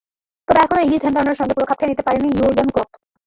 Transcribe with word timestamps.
তবে 0.47 0.59
এখনো 0.61 0.79
ইংলিশ 0.81 0.99
ধ্যানধারণার 1.03 1.39
সঙ্গে 1.39 1.55
পুরো 1.55 1.67
খাপ 1.67 1.77
খাইয়ে 1.77 1.91
নিতে 1.91 2.05
পারেননি 2.05 2.29
ইয়ুর্গেন 2.31 2.67
ক্লপ। 2.73 2.89